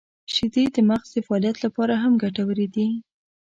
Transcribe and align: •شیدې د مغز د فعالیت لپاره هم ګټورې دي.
•شیدې 0.33 0.63
د 0.75 0.77
مغز 0.89 1.09
د 1.13 1.17
فعالیت 1.27 1.57
لپاره 1.65 1.93
هم 2.03 2.13
ګټورې 2.23 2.67
دي. 2.75 2.89